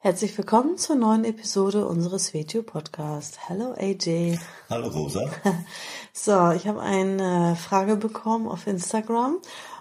Herzlich 0.00 0.38
willkommen 0.38 0.78
zur 0.78 0.94
neuen 0.94 1.24
Episode 1.24 1.84
unseres 1.84 2.32
Video 2.32 2.62
Podcasts. 2.62 3.48
Hallo 3.48 3.74
AJ. 3.76 4.38
Hallo 4.70 4.86
Rosa. 4.90 5.28
So, 6.12 6.52
ich 6.52 6.68
habe 6.68 6.80
eine 6.80 7.56
Frage 7.56 7.96
bekommen 7.96 8.46
auf 8.46 8.68
Instagram 8.68 9.38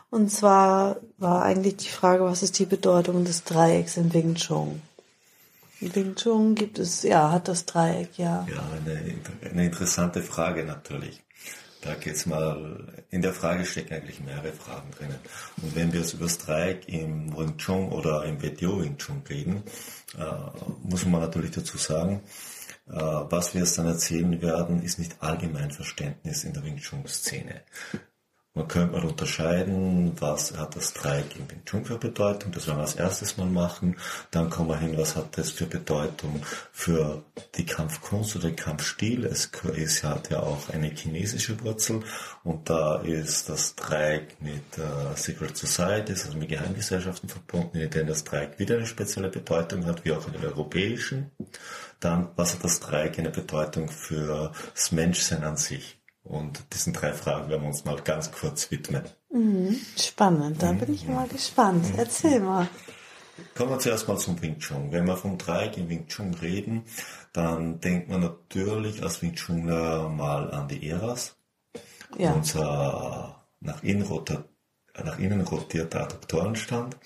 und 0.10 0.32
zwar 0.32 0.98
war 1.20 1.44
eigentlich 1.44 1.78
die 1.78 1.90
Frage, 1.90 2.24
was 2.24 2.42
ist 2.42 2.58
die 2.58 2.66
Bedeutung 2.66 3.26
des 3.26 3.44
Dreiecks 3.44 3.96
in 3.98 4.12
Wing 4.12 4.34
Chun? 4.34 4.82
In 5.82 5.94
Wing 5.94 6.16
Chun 6.16 6.56
gibt 6.56 6.80
es, 6.80 7.04
ja, 7.04 7.32
hat 7.32 7.48
das 7.48 7.68
Dreieck, 7.68 8.18
ja. 8.18 8.48
Ja, 8.50 8.64
eine, 8.76 9.20
eine 9.52 9.66
interessante 9.66 10.24
Frage 10.24 10.66
natürlich. 10.66 11.22
Da 11.88 11.96
geht's 11.96 12.26
mal, 12.26 12.86
in 13.10 13.22
der 13.22 13.32
Frage 13.32 13.64
stecken 13.64 13.94
eigentlich 13.94 14.20
mehrere 14.20 14.52
Fragen 14.52 14.92
drinnen. 14.92 15.20
Und 15.62 15.74
wenn 15.74 15.94
wir 15.94 16.02
jetzt 16.02 16.14
über 16.14 16.28
Dreieck 16.28 16.90
im 16.90 17.36
Wing 17.38 17.56
Chun 17.58 17.94
oder 17.94 18.26
im 18.26 18.42
WTO 18.42 18.82
Wing 18.82 18.98
Chun 18.98 19.24
reden, 19.30 19.64
äh, 20.18 20.26
muss 20.84 21.06
man 21.06 21.22
natürlich 21.22 21.52
dazu 21.52 21.78
sagen, 21.78 22.24
äh, 22.90 22.92
was 22.92 23.54
wir 23.54 23.62
jetzt 23.62 23.78
dann 23.78 23.88
erzählen 23.88 24.42
werden, 24.42 24.84
ist 24.84 25.00
nicht 25.00 25.16
allgemein 25.22 25.72
Verständnis 25.72 26.44
in 26.44 26.52
der 26.52 26.66
Wing 26.66 26.76
Chun 26.76 27.08
Szene. 27.08 27.62
Man 28.58 28.68
könnte 28.68 28.98
mal 28.98 29.06
unterscheiden, 29.06 30.14
was 30.20 30.58
hat 30.58 30.76
das 30.76 30.92
Dreieck 30.92 31.36
im 31.38 31.48
Wing 31.52 31.64
Chun 31.64 31.86
für 31.86 32.00
Bedeutung, 32.00 32.52
das 32.52 32.66
werden 32.66 32.80
wir 32.80 32.86
als 32.86 32.96
erstes 32.96 33.38
mal 33.38 33.46
machen. 33.46 33.98
Dann 34.32 34.50
kommen 34.50 34.70
wir 34.70 34.80
hin, 34.80 34.98
was 34.98 35.16
hat 35.16 35.38
das 35.38 35.52
für 35.52 35.68
Bedeutung 35.68 36.42
für 36.72 37.24
die 37.56 37.68
Kampfkunst 37.68 38.36
oder 38.36 38.48
den 38.48 38.56
Kampfstil. 38.56 39.26
Es 39.26 39.52
ist, 39.76 40.04
hat 40.04 40.32
ja 40.32 40.40
auch 40.40 40.70
eine 40.70 40.90
chinesische 40.90 41.64
Wurzel 41.64 42.02
und 42.44 42.68
da 42.68 42.96
ist 43.02 43.48
das 43.48 43.76
Dreieck 43.76 44.42
mit 44.42 44.80
äh, 44.80 45.16
Secret 45.16 45.56
Societies, 45.56 46.26
also 46.26 46.40
mit 46.40 46.50
Geheimgesellschaften 46.50 47.30
verbunden, 47.30 47.78
in 47.78 47.92
denen 47.92 48.08
das 48.08 48.24
Dreieck 48.24 48.58
wieder 48.58 48.78
eine 48.78 48.88
spezielle 48.88 49.30
Bedeutung 49.30 49.86
hat, 49.86 50.04
wie 50.04 50.14
auch 50.14 50.26
in 50.26 50.34
den 50.34 50.46
europäischen. 50.46 51.30
Dann, 52.00 52.30
was 52.36 52.56
hat 52.56 52.64
das 52.64 52.80
Dreieck 52.80 53.20
eine 53.20 53.30
Bedeutung 53.30 53.88
für 53.88 54.52
das 54.74 54.92
Menschsein 54.92 55.44
an 55.44 55.58
sich? 55.58 55.97
Und 56.28 56.62
diesen 56.74 56.94
drei 56.94 57.14
Fragen 57.14 57.50
werden 57.50 57.62
wir 57.62 57.70
uns 57.70 57.86
mal 57.86 58.00
ganz 58.02 58.32
kurz 58.32 58.70
widmen. 58.70 59.04
Mhm, 59.32 59.80
spannend, 59.98 60.62
da 60.62 60.74
mhm. 60.74 60.80
bin 60.80 60.94
ich 60.94 61.08
mal 61.08 61.28
gespannt. 61.28 61.94
Mhm. 61.94 62.00
Erzähl 62.00 62.40
mal. 62.42 62.68
Kommen 63.56 63.72
wir 63.72 63.80
zuerst 63.80 64.08
mal 64.08 64.18
zum 64.18 64.42
Wing 64.42 64.58
Chun. 64.60 64.92
Wenn 64.92 65.06
wir 65.06 65.16
vom 65.16 65.38
Dreieck 65.38 65.78
im 65.78 65.90
Wing 65.90 66.08
Chun 66.08 66.34
reden, 66.34 66.84
dann 67.34 67.80
denkt 67.80 68.10
man 68.10 68.22
natürlich 68.22 69.04
als 69.04 69.22
Wing 69.22 69.36
Chuner 69.36 70.10
mal 70.10 70.52
an 70.52 70.68
die 70.68 70.88
Eras. 70.90 71.36
Ja. 72.18 72.34
Unser 72.34 73.44
nach 73.60 73.84
innen, 73.84 74.04
rotiert, 74.04 74.46
nach 75.04 75.20
innen 75.20 75.42
rotierter 75.42 76.02
Adduktorenstand. 76.02 76.98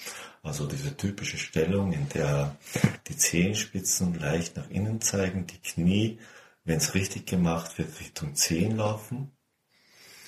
Also 0.44 0.66
diese 0.66 0.96
typische 0.98 1.38
Stellung, 1.38 1.92
in 1.92 2.10
der 2.10 2.56
die 3.08 3.18
Zehenspitzen 3.18 4.18
leicht 4.20 4.58
nach 4.58 4.70
innen 4.70 5.02
zeigen, 5.02 5.46
die 5.46 5.60
Knie 5.60 6.20
wenn 6.64 6.78
es 6.78 6.94
richtig 6.94 7.26
gemacht 7.26 7.78
wird, 7.78 8.00
Richtung 8.00 8.36
Zehen 8.36 8.78
laufen. 8.78 9.32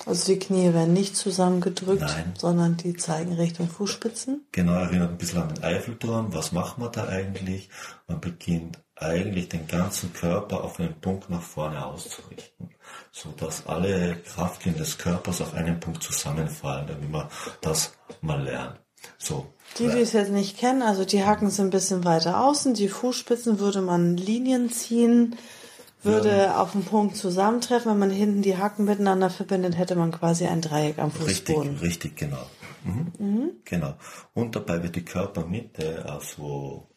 Also 0.06 0.34
die 0.34 0.40
Knie 0.40 0.74
werden 0.74 0.94
nicht 0.94 1.16
zusammengedrückt, 1.16 2.02
Nein. 2.02 2.34
sondern 2.38 2.76
die 2.76 2.96
zeigen 2.96 3.34
Richtung 3.34 3.70
Fußspitzen. 3.70 4.46
Genau, 4.52 4.74
erinnert 4.74 5.12
ein 5.12 5.18
bisschen 5.18 5.42
an 5.42 5.54
den 5.54 5.64
Eiffelturm. 5.64 6.34
Was 6.34 6.52
macht 6.52 6.78
man 6.78 6.92
da 6.92 7.08
eigentlich? 7.08 7.70
Man 8.08 8.20
beginnt 8.20 8.84
eigentlich 8.96 9.50
den 9.50 9.68
ganzen 9.68 10.12
Körper 10.12 10.64
auf 10.64 10.80
einen 10.80 11.00
Punkt 11.00 11.30
nach 11.30 11.42
vorne 11.42 11.86
auszurichten, 11.86 12.70
so 13.12 13.32
dass 13.32 13.66
alle 13.66 14.18
Kraftlinien 14.18 14.80
des 14.80 14.98
Körpers 14.98 15.42
auf 15.42 15.54
einen 15.54 15.80
Punkt 15.80 16.04
zusammenfallen, 16.04 16.88
damit 16.88 17.10
man 17.10 17.28
das 17.62 17.94
mal 18.22 18.42
lernt. 18.42 18.80
So. 19.18 19.54
Die, 19.78 19.88
die 19.88 20.00
es 20.02 20.14
jetzt 20.14 20.32
nicht 20.32 20.58
kennen, 20.58 20.82
also 20.82 21.06
die 21.06 21.24
Hacken 21.24 21.50
sind 21.50 21.68
ein 21.68 21.72
bisschen 21.72 22.04
weiter 22.04 22.42
außen, 22.42 22.74
die 22.74 22.90
Fußspitzen 22.90 23.60
würde 23.60 23.82
man 23.82 24.18
Linien 24.18 24.70
ziehen, 24.70 25.36
würde 26.06 26.36
ja. 26.36 26.62
auf 26.62 26.74
dem 26.74 26.84
Punkt 26.84 27.16
zusammentreffen. 27.16 27.92
Wenn 27.92 28.00
man 28.00 28.12
hinten 28.12 28.42
die 28.42 28.58
Hacken 28.58 28.86
miteinander 28.86 29.30
verbindet, 29.30 29.78
hätte 29.78 29.96
man 29.96 30.12
quasi 30.12 30.46
ein 30.46 30.62
Dreieck 30.62 31.00
am 31.00 31.12
Fußboden. 31.12 31.72
Richtig, 31.72 31.82
richtig, 31.82 32.16
genau. 32.18 32.46
Mhm. 32.84 33.12
Mhm. 33.18 33.52
Genau. 33.66 33.96
Und 34.34 34.56
dabei 34.56 34.84
wird 34.84 34.96
die 34.96 35.06
Körpermitte, 35.06 36.06
also 36.08 36.88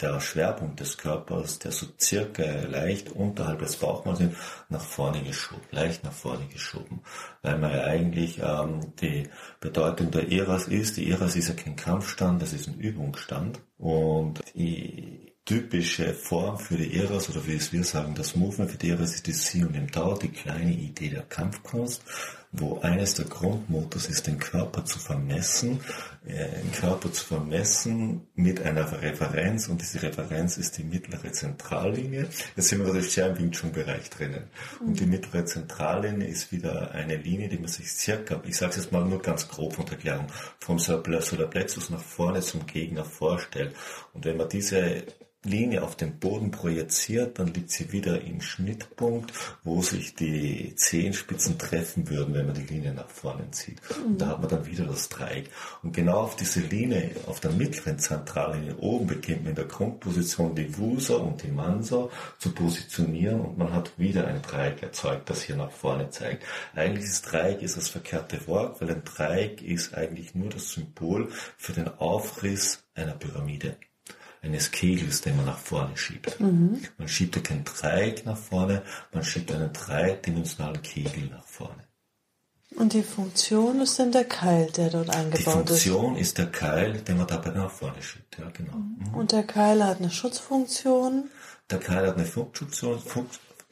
der 0.00 0.20
Schwerpunkt 0.20 0.80
des 0.80 0.98
Körpers, 0.98 1.58
der 1.58 1.72
so 1.72 1.86
circa 1.98 2.42
leicht 2.42 3.12
unterhalb 3.12 3.60
des 3.60 3.76
Bauchmanns 3.76 4.18
sind, 4.18 4.36
nach 4.68 4.82
vorne 4.82 5.22
geschoben, 5.22 5.62
leicht 5.70 6.04
nach 6.04 6.12
vorne 6.12 6.46
geschoben. 6.52 7.00
Weil 7.42 7.58
man 7.58 7.72
ja 7.72 7.84
eigentlich 7.84 8.40
ähm, 8.42 8.92
die 9.00 9.28
Bedeutung 9.60 10.10
der 10.10 10.30
Eras 10.30 10.68
ist, 10.68 10.98
die 10.98 11.10
Eras 11.10 11.36
ist 11.36 11.48
ja 11.48 11.54
kein 11.54 11.76
Kampfstand, 11.76 12.42
das 12.42 12.52
ist 12.52 12.68
ein 12.68 12.78
Übungsstand. 12.78 13.60
Und 13.78 14.40
die 14.54 15.35
typische 15.46 16.12
Form 16.12 16.58
für 16.58 16.76
die 16.76 16.98
Eras 16.98 17.30
oder 17.30 17.46
wie 17.46 17.54
es 17.54 17.72
wir 17.72 17.84
sagen, 17.84 18.16
das 18.16 18.34
Movement 18.34 18.72
für 18.72 18.78
die 18.78 18.90
Eras 18.90 19.14
ist 19.14 19.28
die 19.28 19.32
Sie 19.32 19.64
und 19.64 19.76
im 19.76 19.90
Tau, 19.90 20.18
die 20.18 20.28
kleine 20.28 20.72
Idee 20.72 21.08
der 21.08 21.22
Kampfkunst, 21.22 22.02
wo 22.50 22.80
eines 22.80 23.14
der 23.14 23.26
Grundmotors 23.26 24.08
ist, 24.08 24.26
den 24.26 24.40
Körper 24.40 24.84
zu 24.84 24.98
vermessen, 24.98 25.80
äh, 26.26 26.48
den 26.48 26.72
Körper 26.72 27.12
zu 27.12 27.24
vermessen 27.24 28.26
mit 28.34 28.60
einer 28.60 28.90
Referenz 29.00 29.68
und 29.68 29.80
diese 29.80 30.02
Referenz 30.02 30.56
ist 30.56 30.78
die 30.78 30.84
mittlere 30.84 31.30
Zentrallinie. 31.30 32.28
Jetzt 32.56 32.68
sind 32.68 32.80
wir 32.80 32.88
natürlich 32.88 33.12
sehr 33.12 33.28
im 33.28 33.38
Wing 33.38 33.52
Chun 33.52 33.70
Bereich 33.70 34.10
drinnen. 34.10 34.44
Und 34.80 34.98
die 34.98 35.06
mittlere 35.06 35.44
Zentrallinie 35.44 36.26
ist 36.26 36.50
wieder 36.50 36.90
eine 36.90 37.16
Linie, 37.16 37.48
die 37.48 37.58
man 37.58 37.68
sich 37.68 37.92
circa, 37.92 38.40
ich 38.44 38.56
sage 38.56 38.70
es 38.70 38.78
jetzt 38.78 38.92
mal 38.92 39.04
nur 39.04 39.22
ganz 39.22 39.46
grob 39.46 39.74
von 39.74 39.84
der 39.86 39.94
Erklärung, 39.94 40.26
vom 40.58 40.80
Solarplexus 40.80 41.90
nach 41.90 42.02
vorne 42.02 42.40
zum 42.40 42.66
Gegner 42.66 43.04
vorstellt. 43.04 43.76
Und 44.12 44.24
wenn 44.24 44.36
man 44.36 44.48
diese 44.48 45.04
Linie 45.46 45.82
auf 45.82 45.96
den 45.96 46.18
Boden 46.18 46.50
projiziert, 46.50 47.38
dann 47.38 47.54
liegt 47.54 47.70
sie 47.70 47.92
wieder 47.92 48.20
im 48.20 48.40
Schnittpunkt, 48.40 49.32
wo 49.62 49.80
sich 49.80 50.14
die 50.14 50.74
Zehenspitzen 50.74 51.58
treffen 51.58 52.08
würden, 52.10 52.34
wenn 52.34 52.46
man 52.46 52.54
die 52.54 52.74
Linie 52.74 52.92
nach 52.92 53.08
vorne 53.08 53.50
zieht. 53.52 53.80
Und 54.04 54.20
da 54.20 54.28
hat 54.28 54.40
man 54.40 54.50
dann 54.50 54.66
wieder 54.66 54.84
das 54.84 55.08
Dreieck. 55.08 55.50
Und 55.82 55.94
genau 55.94 56.22
auf 56.22 56.36
diese 56.36 56.60
Linie, 56.60 57.12
auf 57.26 57.40
der 57.40 57.52
mittleren 57.52 57.98
Zentrallinie 57.98 58.76
oben 58.78 59.06
beginnt 59.06 59.42
man 59.42 59.50
in 59.50 59.56
der 59.56 59.66
Grundposition 59.66 60.54
die 60.54 60.76
Wusa 60.76 61.14
und 61.14 61.42
die 61.42 61.52
Mansa 61.52 62.08
zu 62.38 62.52
positionieren 62.52 63.40
und 63.40 63.56
man 63.56 63.72
hat 63.72 63.98
wieder 63.98 64.26
ein 64.26 64.42
Dreieck 64.42 64.82
erzeugt, 64.82 65.30
das 65.30 65.42
hier 65.42 65.56
nach 65.56 65.70
vorne 65.70 66.10
zeigt. 66.10 66.44
Eigentlich 66.74 67.04
ist 67.04 67.22
Dreieck 67.22 67.62
ist 67.62 67.76
das 67.76 67.88
verkehrte 67.88 68.46
Wort, 68.48 68.80
weil 68.80 68.90
ein 68.90 69.04
Dreieck 69.04 69.62
ist 69.62 69.94
eigentlich 69.94 70.34
nur 70.34 70.50
das 70.50 70.72
Symbol 70.72 71.28
für 71.56 71.72
den 71.72 71.88
Aufriss 71.88 72.82
einer 72.94 73.14
Pyramide 73.14 73.76
eines 74.46 74.70
Kegels, 74.70 75.20
den 75.20 75.36
man 75.36 75.46
nach 75.46 75.58
vorne 75.58 75.96
schiebt. 75.96 76.40
Mhm. 76.40 76.80
Man 76.98 77.08
schiebt 77.08 77.36
ja 77.36 77.42
kein 77.42 77.64
Dreieck 77.64 78.24
nach 78.24 78.36
vorne, 78.36 78.82
man 79.12 79.24
schiebt 79.24 79.52
einen 79.52 79.72
dreidimensionalen 79.72 80.82
Kegel 80.82 81.26
nach 81.30 81.44
vorne. 81.46 81.84
Und 82.76 82.92
die 82.92 83.02
Funktion 83.02 83.80
ist 83.80 83.98
dann 83.98 84.12
der 84.12 84.24
Keil, 84.24 84.70
der 84.76 84.90
dort 84.90 85.08
eingebaut 85.08 85.34
ist. 85.34 85.46
Die 85.46 85.50
Funktion 85.50 86.16
ist. 86.16 86.20
ist 86.22 86.38
der 86.38 86.46
Keil, 86.46 87.00
den 87.00 87.16
man 87.16 87.26
dabei 87.26 87.50
nach 87.50 87.70
vorne 87.70 88.02
schiebt, 88.02 88.36
ja 88.38 88.50
genau. 88.50 88.76
Mhm. 88.76 89.14
Und 89.14 89.32
der 89.32 89.44
Keil 89.44 89.82
hat 89.84 89.98
eine 89.98 90.10
Schutzfunktion. 90.10 91.30
Der 91.70 91.78
Keil 91.78 92.06
hat 92.06 92.16
eine 92.16 92.26
Funktion, 92.26 93.00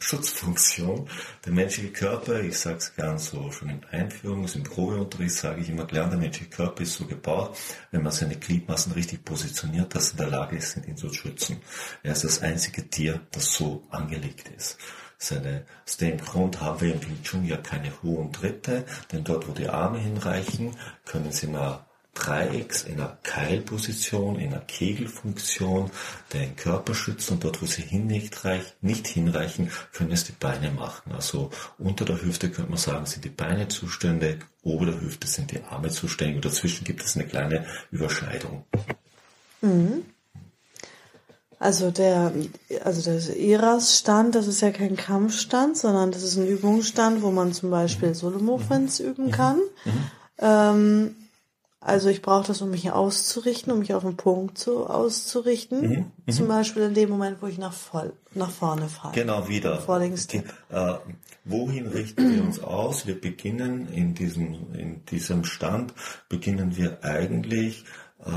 Schutzfunktion. 0.05 1.09
Der 1.47 1.53
menschliche 1.53 1.91
Körper, 1.91 2.41
ich 2.41 2.59
sage 2.59 2.77
es 2.77 2.95
ganz 2.95 3.31
so 3.31 3.51
schon 3.51 3.71
in 3.71 3.85
Einführungs-, 3.87 4.55
im 4.55 4.63
Probeunterricht 4.63 5.35
sage 5.35 5.63
ich 5.63 5.71
immer 5.71 5.87
klar, 5.87 6.11
der 6.11 6.19
menschliche 6.19 6.51
Körper 6.51 6.83
ist 6.83 6.95
so 6.95 7.07
gebaut, 7.07 7.57
wenn 7.91 8.03
man 8.03 8.13
seine 8.13 8.37
Gliedmaßen 8.37 8.93
richtig 8.93 9.25
positioniert, 9.25 9.95
dass 9.95 10.07
sie 10.07 10.13
in 10.13 10.19
der 10.19 10.29
Lage 10.29 10.61
sind, 10.61 10.87
ihn 10.87 10.99
zu 10.99 11.11
schützen. 11.13 11.63
Er 12.03 12.13
ist 12.13 12.25
das 12.25 12.43
einzige 12.43 12.89
Tier, 12.91 13.21
das 13.33 13.55
so 13.55 13.83
angelegt 13.91 14.51
ist. 14.55 14.77
Seine, 15.17 15.65
aus 15.87 15.97
dem 15.97 16.19
Grund 16.19 16.61
haben 16.61 16.83
wir 16.83 16.93
im 16.93 17.03
Wing 17.03 17.23
Chun 17.23 17.47
ja 17.47 17.57
keine 17.57 17.91
hohen 18.03 18.31
Tritte, 18.31 18.85
denn 19.11 19.25
dort, 19.25 19.49
wo 19.49 19.53
die 19.53 19.69
Arme 19.69 19.99
hinreichen, 19.99 20.77
können 21.07 21.33
sie 21.33 21.47
mal 21.47 21.87
Dreiecks 22.15 22.85
in 22.85 22.95
einer 22.95 23.19
Keilposition, 23.23 24.39
in 24.39 24.53
einer 24.53 24.63
Kegelfunktion 24.63 25.91
den 26.33 26.57
Körper 26.57 26.95
schützen 26.95 27.35
und 27.35 27.45
dort, 27.45 27.61
wo 27.61 27.67
sie 27.67 27.83
hin 27.83 28.07
nicht, 28.07 28.45
reich, 28.45 28.63
nicht 28.81 29.07
hinreichen, 29.07 29.71
können 29.93 30.13
es 30.13 30.25
die 30.25 30.33
Beine 30.33 30.71
machen. 30.71 31.13
Also 31.13 31.51
unter 31.79 32.05
der 32.05 32.23
Hüfte 32.23 32.51
könnte 32.51 32.71
man 32.71 32.79
sagen, 32.79 33.07
sind 33.07 33.25
die 33.25 33.31
Beine 33.31 33.69
zuständig, 33.69 34.45
ober 34.63 34.87
der 34.87 35.01
Hüfte 35.01 35.27
sind 35.27 35.53
die 35.53 35.63
Arme 35.65 35.91
zuständig 35.91 36.37
und 36.37 36.45
dazwischen 36.45 36.85
gibt 36.85 37.03
es 37.03 37.17
eine 37.17 37.27
kleine 37.27 37.67
Überscheidung. 37.91 38.65
Mhm. 39.61 40.05
Also 41.59 41.91
der, 41.91 42.33
also 42.85 43.11
der 43.11 43.37
IRAS-Stand, 43.37 44.35
das 44.35 44.49
ist 44.49 44.61
ja 44.61 44.71
kein 44.71 44.97
Kampfstand, 44.97 45.79
sondern 45.79 46.13
das 46.13 46.23
ist 46.23 46.37
ein 46.37 46.47
Übungsstand, 46.47 47.23
wo 47.23 47.31
man 47.31 47.53
zum 47.53 47.71
Beispiel 47.71 48.11
mhm. 48.11 48.15
Solo-Movements 48.15 49.01
mhm. 49.01 49.07
üben 49.07 49.31
kann. 49.31 49.57
Mhm. 49.85 49.93
Ähm, 50.39 51.17
also 51.87 52.09
ich 52.09 52.23
brauche 52.23 52.47
das, 52.47 52.63
um 52.63 52.71
mich 52.71 52.91
auszurichten, 52.91 53.71
um 53.71 53.81
mich 53.81 53.93
auf 53.93 54.07
einen 54.07 54.17
Punkt 54.17 54.57
zu, 54.57 54.87
auszurichten. 54.87 55.81
Mhm, 55.83 56.13
mhm. 56.25 56.33
Zum 56.33 56.49
Beispiel 56.49 56.85
in 56.85 56.95
dem 56.95 57.11
Moment, 57.11 57.43
wo 57.43 57.47
ich 57.47 57.59
nach, 57.59 57.75
voll, 57.75 58.15
nach 58.33 58.51
vorne 58.51 58.89
falle. 58.89 59.13
Genau, 59.13 59.49
wieder. 59.49 59.85
Die, 60.33 60.39
äh, 60.71 60.95
wohin 61.45 61.87
richten 61.87 62.35
wir 62.35 62.43
uns 62.43 62.63
aus? 62.63 63.07
Wir 63.07 63.21
beginnen 63.21 63.87
in 63.89 64.15
diesem, 64.15 64.73
in 64.73 65.05
diesem 65.05 65.45
Stand, 65.45 65.93
beginnen 66.31 66.75
wir 66.75 67.05
eigentlich 67.05 67.85
äh, 68.25 68.31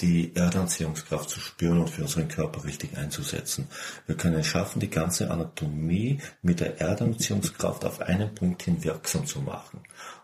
die 0.00 0.34
Erdanziehungskraft 0.34 1.28
zu 1.28 1.40
spüren 1.40 1.80
und 1.80 1.90
für 1.90 2.02
unseren 2.02 2.28
Körper 2.28 2.64
richtig 2.64 2.96
einzusetzen. 2.96 3.66
Wir 4.06 4.16
können 4.16 4.36
es 4.36 4.46
schaffen, 4.46 4.80
die 4.80 4.88
ganze 4.88 5.30
Anatomie 5.30 6.20
mit 6.40 6.60
der 6.60 6.80
Erdanziehungskraft 6.80 7.84
auf 7.84 8.00
einen 8.00 8.34
Punkt 8.34 8.62
hin 8.62 8.82
wirksam 8.84 9.26
zu 9.26 9.40
machen. 9.40 9.80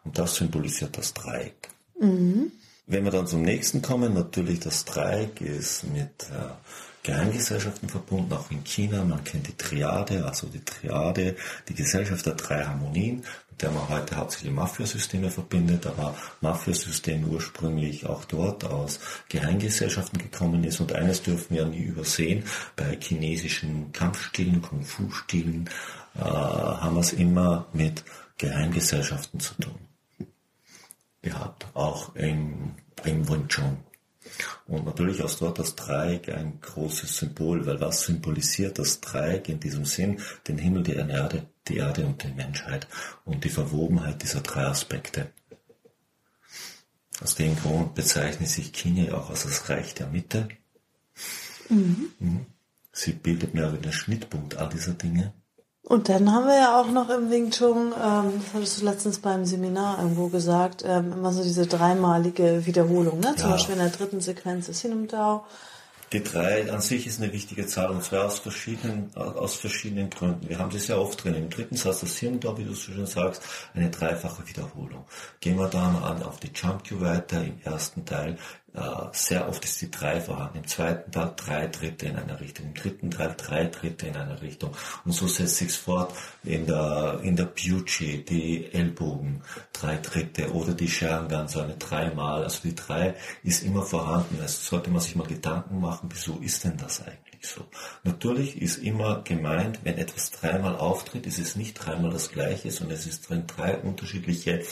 Und 0.08 0.18
das 0.18 0.36
symbolisiert 0.36 0.96
das 0.96 1.12
Dreieck. 1.12 1.68
Mhm. 2.00 2.50
Wenn 2.86 3.04
wir 3.04 3.10
dann 3.10 3.26
zum 3.26 3.42
nächsten 3.42 3.82
kommen, 3.82 4.14
natürlich 4.14 4.58
das 4.60 4.86
Dreieck 4.86 5.42
ist 5.42 5.84
mit 5.84 6.30
äh, 6.30 6.48
Geheimgesellschaften 7.02 7.90
verbunden, 7.90 8.32
auch 8.32 8.50
in 8.50 8.64
China. 8.64 9.04
Man 9.04 9.22
kennt 9.22 9.48
die 9.48 9.56
Triade, 9.58 10.24
also 10.24 10.46
die 10.46 10.64
Triade, 10.64 11.36
die 11.68 11.74
Gesellschaft 11.74 12.24
der 12.24 12.36
drei 12.36 12.64
Harmonien, 12.64 13.16
mit 13.50 13.60
der 13.60 13.70
man 13.70 13.86
heute 13.90 14.16
hauptsächlich 14.16 14.50
Mafiasysteme 14.50 15.30
verbindet, 15.30 15.84
aber 15.84 16.14
Mafiasystem 16.40 17.28
ursprünglich 17.28 18.06
auch 18.06 18.24
dort 18.24 18.64
aus 18.64 19.00
Geheimgesellschaften 19.28 20.18
gekommen 20.18 20.64
ist. 20.64 20.80
Und 20.80 20.94
eines 20.94 21.20
dürfen 21.20 21.54
wir 21.54 21.66
nie 21.66 21.82
übersehen, 21.82 22.44
bei 22.76 22.96
chinesischen 22.98 23.92
Kampfstilen, 23.92 24.62
Kung-Fu-Stilen 24.62 25.68
äh, 26.16 26.20
haben 26.20 26.94
wir 26.94 27.00
es 27.00 27.12
immer 27.12 27.66
mit 27.74 28.04
Geheimgesellschaften 28.38 29.40
zu 29.40 29.52
tun 29.56 29.87
gehabt, 31.28 31.66
auch 31.74 32.14
im, 32.14 32.74
im 33.04 33.28
Wing 33.28 33.48
Chun. 33.48 33.78
Und 34.66 34.84
natürlich 34.84 35.20
ist 35.20 35.40
dort 35.40 35.58
das 35.58 35.74
Dreieck 35.74 36.28
ein 36.28 36.60
großes 36.60 37.16
Symbol, 37.16 37.64
weil 37.66 37.80
was 37.80 38.02
symbolisiert 38.02 38.78
das 38.78 39.00
Dreieck 39.00 39.48
in 39.48 39.60
diesem 39.60 39.84
Sinn? 39.84 40.20
Den 40.46 40.58
Himmel, 40.58 40.82
die 40.82 40.94
Erde, 40.94 41.46
die 41.66 41.78
Erde 41.78 42.04
und 42.04 42.22
die 42.22 42.28
Menschheit 42.28 42.86
und 43.24 43.44
die 43.44 43.48
Verwobenheit 43.48 44.22
dieser 44.22 44.40
drei 44.40 44.66
Aspekte. 44.66 45.30
Aus 47.20 47.34
dem 47.34 47.56
Grund 47.56 47.94
bezeichnet 47.94 48.48
sich 48.48 48.72
China 48.72 49.14
auch 49.14 49.30
als 49.30 49.42
das 49.42 49.68
Reich 49.68 49.94
der 49.94 50.08
Mitte. 50.08 50.48
Mhm. 51.68 52.10
mhm. 52.18 52.46
Sie 52.92 53.12
bildet 53.12 53.54
mehr 53.54 53.68
oder 53.68 53.76
den 53.76 53.92
Schnittpunkt 53.92 54.56
all 54.56 54.68
dieser 54.70 54.94
Dinge. 54.94 55.32
Und 55.88 56.10
dann 56.10 56.30
haben 56.30 56.46
wir 56.46 56.58
ja 56.58 56.78
auch 56.78 56.90
noch 56.90 57.08
im 57.08 57.30
Wing 57.30 57.50
Chun, 57.50 57.94
ähm, 57.94 58.32
das 58.34 58.52
hattest 58.52 58.80
du 58.80 58.84
letztens 58.84 59.18
beim 59.20 59.46
Seminar 59.46 59.98
irgendwo 59.98 60.28
gesagt, 60.28 60.84
ähm, 60.86 61.12
immer 61.12 61.32
so 61.32 61.42
diese 61.42 61.66
dreimalige 61.66 62.66
Wiederholung, 62.66 63.20
ne? 63.20 63.34
Zum 63.36 63.48
ja. 63.48 63.54
Beispiel 63.54 63.74
in 63.76 63.80
der 63.80 63.88
dritten 63.88 64.20
Sequenz 64.20 64.68
ist 64.68 64.80
Sinum 64.80 65.08
Dao. 65.08 65.46
Die 66.12 66.22
drei 66.22 66.70
an 66.70 66.82
sich 66.82 67.06
ist 67.06 67.22
eine 67.22 67.32
wichtige 67.32 67.66
Zahl 67.66 67.88
und 67.90 68.04
zwar 68.04 68.26
aus 68.26 68.38
verschiedenen, 68.38 69.14
aus 69.14 69.56
verschiedenen 69.56 70.10
Gründen. 70.10 70.48
Wir 70.48 70.58
haben 70.58 70.70
sie 70.70 70.78
sehr 70.78 71.00
oft 71.00 71.24
drin. 71.24 71.34
Im 71.34 71.48
dritten 71.48 71.76
Satz 71.76 72.00
das 72.00 72.16
Hirn 72.18 72.38
da, 72.40 72.56
wie 72.58 72.64
du 72.64 72.72
so 72.72 72.92
schön 72.92 73.06
sagst, 73.06 73.42
eine 73.74 73.90
dreifache 73.90 74.46
Wiederholung. 74.46 75.04
Gehen 75.40 75.58
wir 75.58 75.68
dann 75.68 75.96
an 75.96 76.22
auf 76.22 76.38
die 76.38 76.50
Jump 76.54 76.86
Cue 76.86 77.00
weiter 77.00 77.42
im 77.42 77.60
ersten 77.62 78.04
Teil. 78.04 78.36
Äh, 78.74 78.80
sehr 79.12 79.48
oft 79.48 79.64
ist 79.64 79.80
die 79.80 79.90
drei 79.90 80.20
vorhanden. 80.20 80.58
Im 80.58 80.66
zweiten 80.66 81.10
Teil 81.10 81.32
drei 81.36 81.66
Dritte 81.68 82.06
in 82.06 82.16
einer 82.16 82.38
Richtung, 82.38 82.66
im 82.66 82.74
dritten 82.74 83.10
Teil 83.10 83.34
drei 83.36 83.64
Dritte 83.64 84.06
in 84.08 84.16
einer 84.16 84.40
Richtung. 84.42 84.76
Und 85.04 85.12
so 85.12 85.26
setzt 85.26 85.56
sich's 85.56 85.76
fort 85.76 86.12
in 86.44 86.66
der, 86.66 87.20
in 87.22 87.34
der 87.34 87.46
Pucci, 87.46 88.24
die 88.24 88.72
Ellbogen, 88.72 89.42
drei 89.72 89.96
Dritte 89.96 90.52
oder 90.52 90.74
die 90.74 90.88
Sharingan, 90.88 91.48
so 91.48 91.60
eine 91.60 91.76
dreimal. 91.76 92.44
Also 92.44 92.60
die 92.62 92.74
drei 92.74 93.14
ist 93.42 93.62
immer 93.62 93.82
vorhanden. 93.82 94.38
Also 94.40 94.60
sollte 94.60 94.90
man 94.90 95.00
sich 95.00 95.16
mal 95.16 95.26
Gedanken 95.26 95.80
machen, 95.80 96.10
wieso 96.12 96.38
ist 96.38 96.64
denn 96.64 96.76
das 96.76 97.00
eigentlich 97.00 97.46
so? 97.46 97.64
Natürlich 98.04 98.60
ist 98.60 98.76
immer 98.76 99.22
gemeint, 99.22 99.80
wenn 99.84 99.96
etwas 99.96 100.30
dreimal 100.30 100.76
auftritt, 100.76 101.26
ist 101.26 101.38
es 101.38 101.56
nicht 101.56 101.74
dreimal 101.74 102.10
das 102.10 102.30
gleiche, 102.30 102.70
sondern 102.70 102.98
es 102.98 103.06
ist 103.06 103.28
drin 103.28 103.44
drei 103.46 103.78
unterschiedliche 103.78 104.62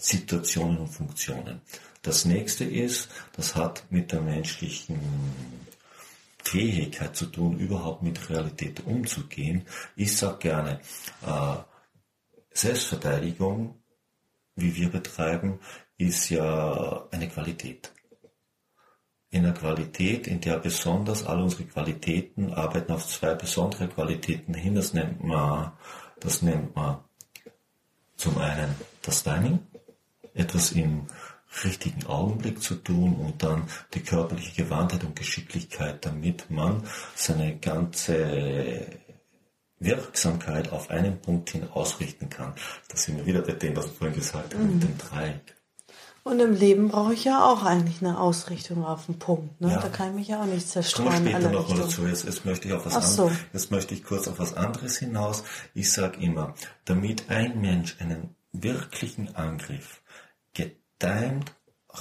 Situationen 0.00 0.78
und 0.78 0.88
Funktionen. 0.88 1.60
Das 2.02 2.24
nächste 2.24 2.64
ist, 2.64 3.10
das 3.36 3.54
hat 3.54 3.84
mit 3.90 4.12
der 4.12 4.22
menschlichen 4.22 4.98
Fähigkeit 6.42 7.14
zu 7.14 7.26
tun, 7.26 7.58
überhaupt 7.58 8.02
mit 8.02 8.30
Realität 8.30 8.86
umzugehen. 8.86 9.66
Ich 9.96 10.16
sage 10.16 10.38
gerne, 10.38 10.80
äh, 11.26 11.56
Selbstverteidigung, 12.52 13.82
wie 14.56 14.74
wir 14.74 14.90
betreiben, 14.90 15.60
ist 15.98 16.30
ja 16.30 17.06
eine 17.10 17.28
Qualität. 17.28 17.92
In 19.30 19.44
einer 19.44 19.54
Qualität, 19.54 20.26
in 20.26 20.40
der 20.40 20.58
besonders 20.58 21.24
all 21.24 21.40
unsere 21.40 21.64
Qualitäten 21.64 22.52
arbeiten 22.52 22.92
auf 22.92 23.06
zwei 23.06 23.34
besondere 23.34 23.86
Qualitäten 23.86 24.54
hin. 24.54 24.74
Das 24.74 24.92
nennt 24.92 25.22
man, 25.22 25.72
das 26.18 26.42
nennt 26.42 26.74
man 26.74 27.04
zum 28.16 28.38
einen 28.38 28.74
das 29.02 29.22
Timing, 29.22 29.60
etwas 30.34 30.72
im 30.72 31.06
richtigen 31.64 32.06
Augenblick 32.06 32.62
zu 32.62 32.76
tun 32.76 33.16
und 33.16 33.42
dann 33.42 33.64
die 33.94 34.00
körperliche 34.00 34.62
Gewandtheit 34.62 35.04
und 35.04 35.16
Geschicklichkeit, 35.16 36.04
damit 36.06 36.50
man 36.50 36.84
seine 37.14 37.56
ganze 37.56 38.86
Wirksamkeit 39.80 40.70
auf 40.72 40.90
einen 40.90 41.20
Punkt 41.20 41.50
hin 41.50 41.68
ausrichten 41.72 42.28
kann. 42.28 42.54
Das 42.88 43.04
sind 43.04 43.16
wir 43.16 43.26
wieder 43.26 43.42
bei 43.42 43.52
dem, 43.52 43.76
was 43.76 43.86
ich 43.86 43.92
vorhin 43.92 44.16
gesagt 44.16 44.54
habe, 44.54 44.62
mhm. 44.62 44.74
mit 44.74 44.82
dem 44.82 44.98
Dreieck. 44.98 45.56
Und 46.22 46.38
im 46.38 46.52
Leben 46.52 46.88
brauche 46.88 47.14
ich 47.14 47.24
ja 47.24 47.44
auch 47.44 47.64
eigentlich 47.64 48.02
eine 48.02 48.20
Ausrichtung 48.20 48.84
auf 48.84 49.06
den 49.06 49.18
Punkt. 49.18 49.58
Ne? 49.60 49.70
Ja. 49.70 49.80
Da 49.80 49.88
kann 49.88 50.10
ich 50.10 50.14
mich 50.14 50.28
ja 50.28 50.42
auch 50.42 50.46
nicht 50.46 50.68
zerstreuen. 50.68 51.08
Kommen 51.08 51.24
wir 51.24 51.32
später 51.32 51.50
noch 51.50 51.68
mal 51.68 51.78
dazu. 51.78 52.06
Jetzt, 52.06 52.24
jetzt, 52.24 52.44
möchte 52.44 52.68
ich 52.68 52.74
auf 52.74 52.84
was 52.84 53.16
so. 53.16 53.32
jetzt 53.54 53.70
möchte 53.70 53.94
ich 53.94 54.04
kurz 54.04 54.28
auf 54.28 54.38
was 54.38 54.54
anderes 54.54 54.98
hinaus. 54.98 55.44
Ich 55.72 55.90
sage 55.90 56.20
immer, 56.20 56.54
damit 56.84 57.30
ein 57.30 57.60
Mensch 57.62 57.96
einen 58.00 58.36
wirklichen 58.52 59.34
Angriff 59.34 60.02
gedeimt 61.00 61.54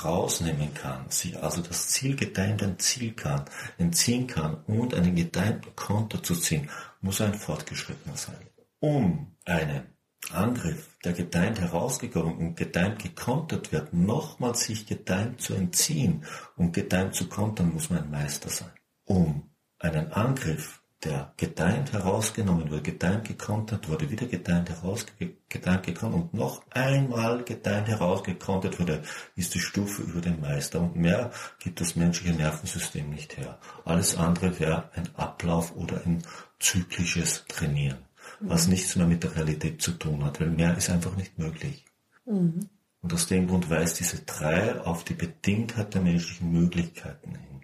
rausnehmen 0.03 0.73
kann, 0.75 1.09
sich 1.09 1.41
also 1.41 1.61
das 1.61 1.87
Ziel 1.87 2.15
gedeimt 2.15 2.61
entziehen 2.61 3.15
kann, 3.15 3.45
entziehen 3.77 4.27
kann 4.27 4.63
und 4.65 4.93
einen 4.93 5.15
gedeimten 5.15 5.75
Konto 5.75 6.19
zu 6.19 6.35
ziehen, 6.35 6.69
muss 7.01 7.21
ein 7.21 7.33
fortgeschrittener 7.33 8.15
sein. 8.15 8.49
Um 8.79 9.35
einen 9.45 9.83
Angriff, 10.31 10.95
der 11.03 11.13
gedeimt 11.13 11.59
herausgekommen 11.59 12.37
und 12.37 12.55
gedeimt 12.55 13.01
gekontert 13.01 13.71
wird, 13.71 13.93
nochmal 13.93 14.53
sich 14.53 14.85
gedeimt 14.85 15.41
zu 15.41 15.55
entziehen 15.55 16.25
und 16.55 16.73
gedeimt 16.73 17.15
zu 17.15 17.27
kontern, 17.27 17.73
muss 17.73 17.89
man 17.89 18.03
ein 18.03 18.11
Meister 18.11 18.49
sein. 18.49 18.71
Um 19.05 19.49
einen 19.79 20.11
Angriff, 20.11 20.78
der 21.03 21.33
gedeimt 21.37 21.93
herausgenommen 21.93 22.69
wurde, 22.69 22.81
gedeimt 22.81 23.25
gekontert 23.27 23.87
wurde, 23.87 24.09
wieder 24.09 24.27
gedeimt 24.27 24.69
herausgedeimt 24.69 25.83
gekommen 25.83 26.13
und 26.15 26.33
noch 26.33 26.61
einmal 26.71 27.43
gedeimt 27.43 27.87
herausgekontert 27.87 28.79
wurde, 28.79 29.01
ist 29.35 29.53
die 29.55 29.59
Stufe 29.59 30.01
über 30.01 30.19
den 30.19 30.41
Meister. 30.41 30.81
Und 30.81 30.97
mehr 30.97 31.31
gibt 31.59 31.79
das 31.79 31.95
menschliche 31.95 32.33
Nervensystem 32.33 33.09
nicht 33.09 33.37
her. 33.37 33.59
Alles 33.85 34.17
andere 34.17 34.59
wäre 34.59 34.89
ein 34.93 35.07
Ablauf 35.15 35.75
oder 35.75 36.01
ein 36.05 36.21
zyklisches 36.59 37.45
Trainieren, 37.47 37.99
was 38.41 38.65
mhm. 38.65 38.73
nichts 38.73 38.95
mehr 38.97 39.07
mit 39.07 39.23
der 39.23 39.35
Realität 39.35 39.81
zu 39.81 39.91
tun 39.93 40.25
hat, 40.25 40.41
weil 40.41 40.49
mehr 40.49 40.75
ist 40.75 40.89
einfach 40.89 41.15
nicht 41.15 41.39
möglich. 41.39 41.85
Mhm. 42.25 42.69
Und 43.01 43.13
aus 43.13 43.27
dem 43.27 43.47
Grund 43.47 43.69
weist 43.69 44.01
diese 44.01 44.19
drei 44.23 44.81
auf 44.81 45.05
die 45.05 45.13
Bedingtheit 45.13 45.93
der 45.93 46.01
menschlichen 46.01 46.51
Möglichkeiten 46.51 47.31
hin. 47.31 47.61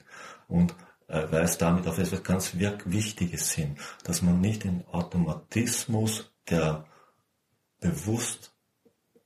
Und 0.47 0.73
äh, 1.07 1.31
weist 1.31 1.61
damit 1.61 1.87
auf 1.87 1.97
etwas 1.97 2.23
ganz 2.23 2.53
Wichtiges 2.55 3.51
hin, 3.51 3.77
dass 4.03 4.21
man 4.21 4.41
nicht 4.41 4.65
in 4.65 4.83
Automatismus 4.91 6.31
der 6.49 6.85
bewusst 7.79 8.53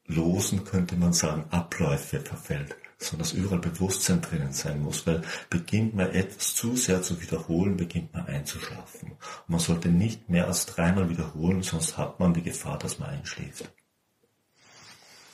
losen, 0.06 0.66
könnte 0.66 0.96
man 0.96 1.14
sagen, 1.14 1.46
Abläufe 1.52 2.20
verfällt, 2.20 2.76
sondern 2.98 3.20
dass 3.20 3.34
überall 3.34 3.60
Bewusstsein 3.60 4.22
drinnen 4.22 4.52
sein 4.52 4.82
muss, 4.82 5.06
weil 5.08 5.22
beginnt 5.50 5.96
man 5.96 6.12
etwas 6.12 6.56
zu 6.56 6.76
sehr 6.76 7.02
zu 7.02 7.22
wiederholen, 7.22 7.78
beginnt 7.78 8.14
man 8.14 8.26
einzuschlafen. 8.26 9.12
Und 9.12 9.50
man 9.50 9.60
sollte 9.60 9.90
nicht 9.90 10.30
mehr 10.30 10.48
als 10.48 10.66
dreimal 10.66 11.10
wiederholen, 11.10 11.62
sonst 11.62 11.98
hat 11.98 12.20
man 12.20 12.34
die 12.34 12.42
Gefahr, 12.42 12.78
dass 12.80 13.00
man 13.00 13.10
einschläft. 13.10 13.70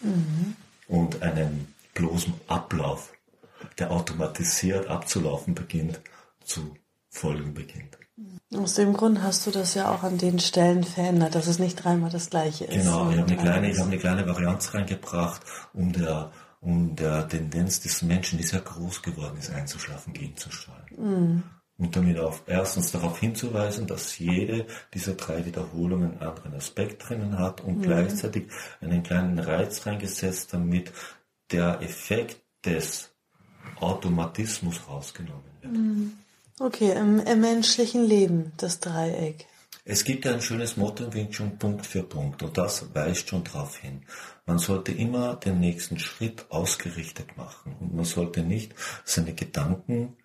Mhm. 0.02 0.56
Und 0.88 1.22
einen 1.24 1.74
bloßen 1.94 2.34
Ablauf, 2.48 3.14
der 3.80 3.90
automatisiert 3.92 4.88
abzulaufen 4.88 5.56
beginnt, 5.56 6.02
zu 6.46 6.76
folgen 7.10 7.54
beginnt. 7.54 7.98
Aus 8.56 8.76
dem 8.76 8.94
Grund 8.94 9.22
hast 9.22 9.46
du 9.46 9.52
das 9.52 9.74
ja 9.74 9.94
auch 9.94 10.04
an 10.04 10.18
den 10.18 10.40
Stellen 10.40 10.84
verändert, 10.84 11.36
dass 11.36 11.48
es 11.48 11.60
nicht 11.60 11.76
dreimal 11.76 12.10
das 12.10 12.30
gleiche 12.30 12.66
ist. 12.66 12.74
Genau, 12.74 13.10
ich 13.12 13.18
habe 13.18 13.28
eine 13.28 13.38
kleine, 13.38 13.72
ich 13.72 13.80
habe 13.80 13.90
eine 13.90 14.00
kleine 14.00 14.28
Varianz 14.28 14.74
reingebracht, 14.74 15.42
um 15.74 15.92
der, 15.92 16.32
um 16.62 16.96
der 16.96 17.28
Tendenz 17.28 17.82
des 17.82 18.02
Menschen, 18.04 18.38
die 18.38 18.46
sehr 18.46 18.62
groß 18.62 19.02
geworden 19.02 19.38
ist, 19.38 19.52
einzuschlafen, 19.52 20.14
gegenzusteuern. 20.14 20.86
Mhm. 20.98 21.44
Und 21.78 21.94
damit 21.94 22.18
auf, 22.18 22.44
erstens 22.48 22.92
darauf 22.92 23.20
hinzuweisen, 23.20 23.86
dass 23.86 24.18
jede 24.18 24.66
dieser 24.94 25.16
drei 25.16 25.46
Wiederholungen 25.46 26.12
einen 26.12 26.22
anderen 26.22 26.54
Aspekt 26.54 27.10
drinnen 27.10 27.38
hat 27.38 27.60
und 27.60 27.80
mhm. 27.80 27.82
gleichzeitig 27.82 28.48
einen 28.80 29.04
kleinen 29.04 29.40
Reiz 29.40 29.86
reingesetzt, 29.86 30.54
damit 30.54 30.94
der 31.52 31.82
Effekt 31.82 32.42
des 32.64 33.12
Automatismus 33.82 34.88
rausgenommen 34.88 35.44
wird. 35.62 35.74
Mhm. 35.74 36.14
Okay, 36.58 36.94
im, 36.94 37.20
im, 37.20 37.42
menschlichen 37.42 38.06
Leben, 38.06 38.54
das 38.56 38.80
Dreieck. 38.80 39.46
Es 39.84 40.06
gibt 40.06 40.24
ja 40.24 40.32
ein 40.32 40.42
schönes 40.42 40.78
Motto 40.78 41.04
im 41.04 41.14
Wing 41.14 41.30
Chun 41.30 41.60
Punkt 41.60 41.86
für 41.86 42.02
Punkt 42.02 42.42
und 42.44 42.58
das 42.58 42.96
weist 42.96 43.28
schon 43.28 43.44
darauf 43.44 43.76
hin. 43.76 44.04
Man 44.46 44.58
sollte 44.58 44.94
immer 44.94 45.36
den 45.36 45.60
nächsten 45.60 46.00
Schritt 46.00 46.46
ausgerichtet 46.50 47.36
machen 47.36 47.76
und 47.82 47.94
man 47.94 48.06
sollte 48.06 48.42
nicht 48.42 48.74
seine 49.04 49.34
Gedanken 49.34 50.16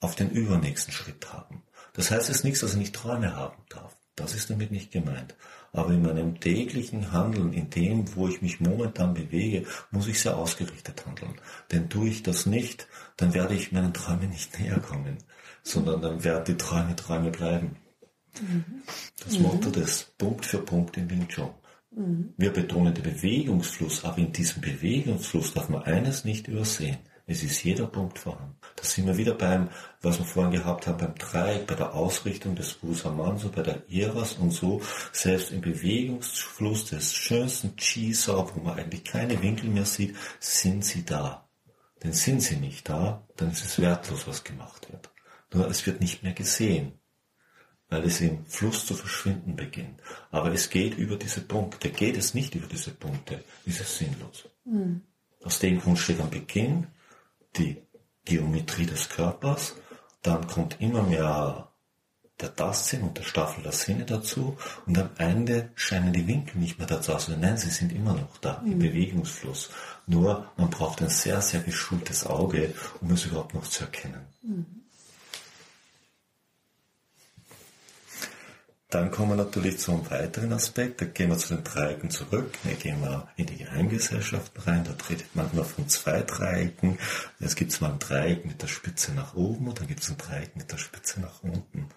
auf 0.00 0.14
den 0.14 0.30
übernächsten 0.30 0.94
Schritt 0.94 1.30
haben. 1.34 1.62
Das 1.92 2.10
heißt 2.10 2.30
jetzt 2.30 2.44
nichts, 2.44 2.60
dass 2.60 2.72
er 2.72 2.78
nicht 2.78 2.94
Träume 2.94 3.36
haben 3.36 3.62
darf. 3.68 3.94
Das 4.16 4.34
ist 4.34 4.48
damit 4.48 4.70
nicht 4.70 4.90
gemeint. 4.90 5.34
Aber 5.72 5.90
in 5.90 6.02
meinem 6.02 6.40
täglichen 6.40 7.12
Handeln, 7.12 7.52
in 7.52 7.68
dem, 7.68 8.16
wo 8.16 8.26
ich 8.28 8.40
mich 8.40 8.58
momentan 8.58 9.12
bewege, 9.12 9.66
muss 9.90 10.08
ich 10.08 10.20
sehr 10.20 10.38
ausgerichtet 10.38 11.04
handeln. 11.04 11.34
Denn 11.72 11.90
tue 11.90 12.08
ich 12.08 12.22
das 12.22 12.46
nicht, 12.46 12.86
dann 13.18 13.34
werde 13.34 13.54
ich 13.54 13.72
meinen 13.72 13.92
Träumen 13.92 14.30
nicht 14.30 14.58
näher 14.58 14.80
kommen, 14.80 15.18
sondern 15.64 16.00
dann 16.00 16.22
werden 16.22 16.44
die 16.44 16.56
Träume 16.56 16.94
Träume 16.94 17.30
bleiben. 17.30 17.76
Mhm. 18.40 18.82
Das 19.24 19.38
Motto 19.38 19.70
des 19.70 20.14
Punkt 20.18 20.46
für 20.46 20.58
Punkt 20.58 20.96
in 20.96 21.10
Wing 21.10 21.26
Chun. 21.28 21.50
Mhm. 21.90 22.34
Wir 22.36 22.52
betonen 22.52 22.94
den 22.94 23.04
Bewegungsfluss, 23.04 24.04
aber 24.04 24.18
in 24.18 24.32
diesem 24.32 24.60
Bewegungsfluss 24.60 25.54
darf 25.54 25.68
man 25.68 25.82
eines 25.82 26.24
nicht 26.24 26.48
übersehen. 26.48 26.98
Es 27.26 27.42
ist 27.42 27.64
jeder 27.64 27.86
Punkt 27.86 28.18
vorhanden. 28.18 28.56
Da 28.76 28.84
sind 28.84 29.06
wir 29.06 29.16
wieder 29.16 29.32
beim, 29.32 29.70
was 30.02 30.18
wir 30.18 30.26
vorhin 30.26 30.52
gehabt 30.52 30.86
haben, 30.86 30.98
beim 30.98 31.14
Dreieck, 31.14 31.66
bei 31.66 31.74
der 31.74 31.94
Ausrichtung 31.94 32.54
des 32.54 32.74
Busamanso, 32.74 33.48
bei 33.48 33.62
der 33.62 33.82
Iras 33.88 34.34
und 34.34 34.50
so, 34.50 34.82
selbst 35.10 35.50
im 35.50 35.62
Bewegungsfluss 35.62 36.84
des 36.86 37.14
schönsten 37.14 37.76
Chisau, 37.76 38.50
wo 38.54 38.60
man 38.60 38.78
eigentlich 38.78 39.04
keine 39.04 39.40
Winkel 39.40 39.70
mehr 39.70 39.86
sieht, 39.86 40.14
sind 40.38 40.84
sie 40.84 41.06
da. 41.06 41.48
Denn 42.02 42.12
sind 42.12 42.42
sie 42.42 42.56
nicht 42.56 42.86
da, 42.90 43.26
dann 43.36 43.52
ist 43.52 43.64
es 43.64 43.80
wertlos, 43.80 44.26
was 44.26 44.44
gemacht 44.44 44.92
wird. 44.92 45.10
Nur 45.54 45.68
es 45.68 45.86
wird 45.86 46.00
nicht 46.00 46.22
mehr 46.22 46.32
gesehen, 46.32 46.92
weil 47.88 48.04
es 48.04 48.20
im 48.20 48.44
Fluss 48.46 48.86
zu 48.86 48.94
verschwinden 48.94 49.56
beginnt. 49.56 50.00
Aber 50.30 50.52
es 50.52 50.68
geht 50.68 50.98
über 50.98 51.16
diese 51.16 51.40
Punkte. 51.40 51.90
Geht 51.90 52.16
es 52.16 52.34
nicht 52.34 52.54
über 52.54 52.66
diese 52.66 52.90
Punkte, 52.90 53.44
ist 53.64 53.80
es 53.80 53.98
sinnlos. 53.98 54.48
Mhm. 54.64 55.02
Aus 55.42 55.58
dem 55.60 55.80
Grund 55.80 55.98
steht 55.98 56.20
am 56.20 56.30
Beginn 56.30 56.88
die 57.56 57.82
Geometrie 58.24 58.86
des 58.86 59.08
Körpers, 59.08 59.76
dann 60.22 60.46
kommt 60.46 60.80
immer 60.80 61.02
mehr 61.02 61.70
der 62.40 62.56
Tastsinn 62.56 63.02
und 63.02 63.16
der 63.16 63.22
Staffel 63.22 63.62
der 63.62 63.72
Sinne 63.72 64.04
dazu 64.04 64.56
und 64.86 64.98
am 64.98 65.10
Ende 65.18 65.70
scheinen 65.76 66.12
die 66.12 66.26
Winkel 66.26 66.58
nicht 66.58 66.78
mehr 66.78 66.88
dazu 66.88 67.12
aus. 67.12 67.28
Nein, 67.28 67.58
sie 67.58 67.70
sind 67.70 67.92
immer 67.92 68.14
noch 68.14 68.38
da 68.38 68.60
mhm. 68.60 68.72
im 68.72 68.78
Bewegungsfluss. 68.80 69.70
Nur 70.06 70.50
man 70.56 70.70
braucht 70.70 71.00
ein 71.02 71.10
sehr, 71.10 71.40
sehr 71.42 71.60
geschultes 71.60 72.26
Auge, 72.26 72.74
um 73.00 73.10
es 73.12 73.26
überhaupt 73.26 73.54
noch 73.54 73.68
zu 73.68 73.84
erkennen. 73.84 74.26
Mhm. 74.42 74.83
Dann 78.94 79.10
kommen 79.10 79.30
wir 79.30 79.44
natürlich 79.44 79.78
zu 79.80 79.90
einem 79.90 80.08
weiteren 80.08 80.52
Aspekt, 80.52 81.00
da 81.00 81.06
gehen 81.06 81.28
wir 81.28 81.36
zu 81.36 81.56
den 81.56 81.64
Dreiecken 81.64 82.10
zurück, 82.10 82.52
da 82.62 82.70
gehen 82.74 83.00
wir 83.00 83.26
in 83.36 83.46
die 83.46 83.56
Geheimgesellschaften 83.56 84.62
rein, 84.62 84.84
da 84.84 84.94
redet 85.10 85.34
man 85.34 85.50
nur 85.52 85.64
von 85.64 85.88
zwei 85.88 86.22
Dreiecken. 86.22 86.96
Es 87.40 87.56
gibt 87.56 87.80
mal 87.80 87.90
ein 87.90 87.98
Dreieck 87.98 88.46
mit 88.46 88.62
der 88.62 88.68
Spitze 88.68 89.12
nach 89.12 89.34
oben 89.34 89.66
und 89.66 89.80
dann 89.80 89.88
gibt 89.88 90.04
es 90.04 90.10
ein 90.10 90.16
Dreieck 90.16 90.54
mit 90.54 90.70
der 90.70 90.76
Spitze 90.76 91.20
nach 91.20 91.42
unten. 91.42 91.88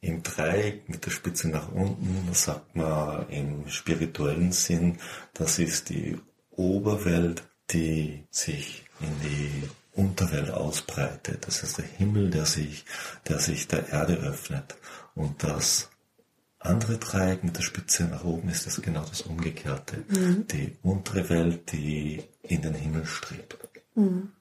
Im 0.00 0.24
Dreieck 0.24 0.88
mit 0.88 1.06
der 1.06 1.12
Spitze 1.12 1.48
nach 1.48 1.70
unten, 1.70 2.34
sagt 2.34 2.74
man 2.74 3.28
im 3.28 3.68
spirituellen 3.68 4.50
Sinn, 4.50 4.98
das 5.32 5.60
ist 5.60 5.90
die 5.90 6.18
Oberwelt, 6.50 7.44
die 7.70 8.24
sich 8.32 8.84
in 8.98 9.20
die 9.20 9.68
Unterwelt 9.94 10.50
ausbreitet. 10.50 11.46
Das 11.46 11.62
ist 11.62 11.78
der 11.78 11.84
Himmel, 11.84 12.30
der 12.30 12.46
sich, 12.46 12.84
der 13.28 13.38
sich 13.38 13.68
der 13.68 13.88
Erde 13.88 14.14
öffnet. 14.14 14.76
Und 15.14 15.44
das 15.44 15.90
andere 16.58 16.98
Dreieck 16.98 17.44
mit 17.44 17.56
der 17.56 17.62
Spitze 17.62 18.04
nach 18.04 18.24
oben 18.24 18.48
ist 18.48 18.66
das 18.66 18.80
genau 18.80 19.04
das 19.04 19.22
Umgekehrte. 19.22 20.04
Mhm. 20.08 20.46
Die 20.48 20.76
untere 20.82 21.28
Welt, 21.28 21.72
die 21.72 22.22
in 22.42 22.62
den 22.62 22.74
Himmel 22.74 23.04
strebt. 23.04 23.58
Mhm. 23.94 24.32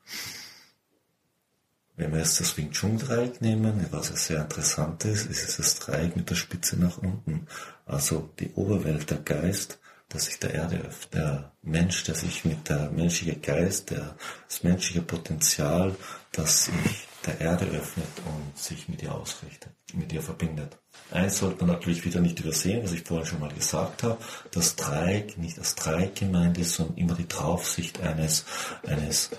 Wenn 1.97 2.13
wir 2.13 2.19
jetzt 2.19 2.39
das 2.39 2.57
Wing 2.57 2.71
Chun 2.71 2.97
Dreieck 2.97 3.41
nehmen, 3.41 3.85
was 3.91 4.09
ja 4.09 4.15
sehr 4.15 4.41
interessant 4.41 5.05
ist, 5.05 5.29
ist 5.29 5.49
es 5.49 5.57
das 5.57 5.75
Dreieck 5.75 6.15
mit 6.15 6.29
der 6.29 6.35
Spitze 6.35 6.77
nach 6.77 6.97
unten. 6.97 7.47
Also 7.85 8.29
die 8.39 8.51
Oberwelt, 8.53 9.09
der 9.11 9.19
Geist, 9.19 9.79
dass 10.11 10.25
sich 10.25 10.39
der 10.39 10.53
Erde. 10.53 10.89
Der 11.13 11.51
Mensch, 11.61 12.03
der 12.03 12.15
sich 12.15 12.45
mit 12.45 12.69
der 12.69 12.91
menschliche 12.91 13.37
Geist, 13.37 13.91
der, 13.91 14.15
das 14.47 14.63
menschliche 14.63 15.01
Potenzial, 15.01 15.95
das 16.31 16.65
sich 16.65 17.07
der 17.25 17.39
Erde 17.39 17.65
öffnet 17.65 18.07
und 18.25 18.57
sich 18.57 18.89
mit 18.89 19.03
ihr 19.03 19.13
ausrichtet, 19.13 19.71
mit 19.93 20.11
ihr 20.11 20.21
verbindet. 20.21 20.77
Eins 21.11 21.37
sollte 21.37 21.65
man 21.65 21.75
natürlich 21.75 22.03
wieder 22.03 22.19
nicht 22.19 22.39
übersehen, 22.39 22.83
was 22.83 22.93
ich 22.93 23.03
vorhin 23.03 23.25
schon 23.25 23.39
mal 23.39 23.53
gesagt 23.53 24.03
habe, 24.03 24.17
dass 24.51 24.75
Dreieck 24.75 25.37
nicht 25.37 25.59
als 25.59 25.75
Dreieck 25.75 26.15
gemeint 26.15 26.57
ist, 26.57 26.73
sondern 26.73 26.97
immer 26.97 27.15
die 27.15 27.27
Draufsicht 27.27 28.01
eines, 28.01 28.45
eines, 28.87 29.29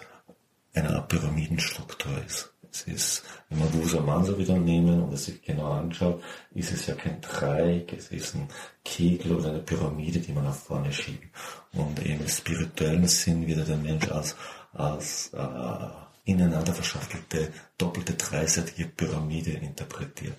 einer 0.74 1.02
Pyramidenstruktur 1.02 2.22
ist. 2.24 2.51
Es 2.72 2.82
ist, 2.84 3.22
wenn 3.50 3.58
wir 3.58 3.74
Wusa 3.74 4.00
Mansa 4.00 4.36
wieder 4.38 4.56
nehmen 4.56 5.02
und 5.02 5.12
es 5.12 5.26
sich 5.26 5.42
genau 5.42 5.72
anschaut, 5.72 6.22
ist 6.54 6.72
es 6.72 6.86
ja 6.86 6.94
kein 6.94 7.20
Dreieck, 7.20 7.92
es 7.92 8.08
ist 8.08 8.34
ein 8.34 8.48
Kegel 8.82 9.32
oder 9.32 9.50
eine 9.50 9.58
Pyramide, 9.58 10.20
die 10.20 10.32
man 10.32 10.44
nach 10.44 10.54
vorne 10.54 10.90
schiebt. 10.90 11.28
Und 11.74 11.98
im 11.98 12.26
spirituellen 12.26 13.06
Sinn 13.06 13.46
wird 13.46 13.68
der 13.68 13.76
Mensch 13.76 14.10
als, 14.10 14.36
als 14.72 15.30
äh, 15.34 15.88
ineinander 16.24 16.72
verschachtelte, 16.72 17.52
doppelte, 17.76 18.14
dreiseitige 18.14 18.86
Pyramide 18.86 19.50
interpretiert. 19.50 20.38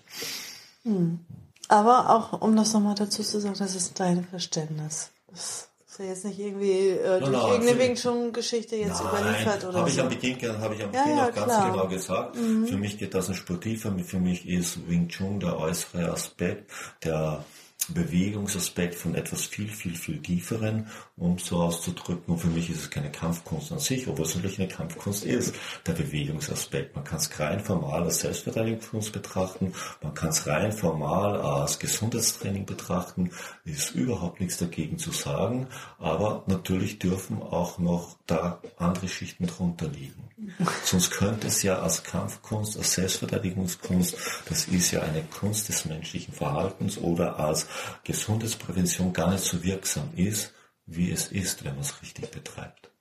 Hm. 0.84 1.20
Aber 1.68 2.10
auch, 2.10 2.42
um 2.42 2.56
das 2.56 2.74
nochmal 2.74 2.96
dazu 2.96 3.22
zu 3.24 3.40
sagen, 3.40 3.56
das 3.60 3.76
ist 3.76 4.00
dein 4.00 4.26
Verständnis. 4.26 5.12
Das 5.28 5.70
ist 5.94 6.00
ja 6.00 6.06
jetzt 6.06 6.26
nicht 6.26 6.40
irgendwie 6.40 6.90
äh, 6.90 7.20
durch 7.20 7.32
no, 7.32 7.52
irgendeine 7.52 7.80
Wing 7.80 7.96
Chun 7.96 8.34
Geschichte 8.34 8.76
jetzt 8.76 9.04
nein, 9.04 9.14
überliefert 9.14 9.66
oder 9.66 9.80
hab 9.80 9.90
so. 9.90 9.94
Ich 9.94 10.02
am 10.02 10.10
Beginn, 10.10 10.60
habe 10.60 10.76
ich 10.76 10.84
am 10.84 10.92
Beginn 10.92 11.18
ja, 11.18 11.28
auch 11.28 11.34
ganz 11.34 11.46
klar. 11.46 11.72
genau 11.72 11.88
gesagt. 11.88 12.36
Mhm. 12.36 12.68
Für 12.68 12.78
mich 12.78 12.98
geht 12.98 13.14
das 13.14 13.30
ein 13.30 13.36
Spur 13.36 13.60
tiefer. 13.60 13.94
Für 14.04 14.20
mich 14.20 14.48
ist 14.48 14.90
Wing 14.90 15.08
Chun 15.08 15.40
der 15.40 15.60
äußere 15.60 16.12
Aspekt, 16.12 16.72
der 17.04 17.46
Bewegungsaspekt 17.90 18.96
von 18.96 19.14
etwas 19.14 19.46
viel, 19.46 19.68
viel, 19.68 19.96
viel 19.96 20.22
tieferen, 20.22 20.88
um 21.18 21.38
so 21.38 21.58
auszudrücken. 21.58 22.34
Und 22.34 22.40
für 22.40 22.48
mich 22.48 22.70
ist 22.70 22.80
es 22.80 22.90
keine 22.90 23.12
Kampfkunst 23.12 23.72
an 23.72 23.80
sich, 23.80 24.08
obwohl 24.08 24.26
es 24.26 24.36
natürlich 24.36 24.60
eine 24.60 24.70
Kampfkunst 24.70 25.26
ist, 25.26 25.54
der 25.86 25.94
Bewegungsaspekt. 25.94 26.96
Man 26.96 27.04
kann 27.04 27.18
es 27.18 27.38
rein 27.40 27.60
formal 27.60 28.04
als 28.04 28.22
Selbstverteidigungskunst 28.22 29.12
betrachten, 29.12 29.74
man 30.02 30.14
kann 30.14 30.30
es 30.30 30.48
rein 30.48 30.72
formal 30.72 31.42
als 31.42 31.78
Gesundheitstraining 31.80 32.66
betrachten, 32.66 33.32
ist 33.66 33.92
überhaupt 33.92 34.40
nichts 34.40 34.58
dagegen 34.58 34.98
zu 34.98 35.12
sagen, 35.12 35.68
aber 36.00 36.44
natürlich 36.48 37.00
dürfen 37.00 37.42
auch 37.42 37.80
noch 37.80 38.18
da 38.28 38.62
andere 38.78 39.10
Schichten 39.10 39.48
drunter 39.48 39.88
liegen. 39.88 40.30
Sonst 40.84 41.12
könnte 41.12 41.48
es 41.48 41.64
ja 41.64 41.80
als 41.80 42.04
Kampfkunst, 42.04 42.78
als 42.78 42.94
Selbstverteidigungskunst, 42.94 44.18
das 44.48 44.68
ist 44.68 44.92
ja 44.92 45.02
eine 45.02 45.24
Kunst 45.24 45.70
des 45.70 45.86
menschlichen 45.86 46.34
Verhaltens 46.34 46.98
oder 46.98 47.40
als 47.40 47.63
Gesundheitsprävention 48.04 49.14
gar 49.14 49.32
nicht 49.32 49.44
so 49.44 49.64
wirksam 49.64 50.10
ist, 50.16 50.54
wie 50.86 51.12
es 51.12 51.32
ist, 51.32 51.64
wenn 51.64 51.76
man 51.76 51.84
es 51.84 52.02
richtig 52.02 52.30
betreibt. 52.32 52.92